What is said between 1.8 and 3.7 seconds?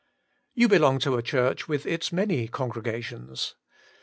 its many congregations.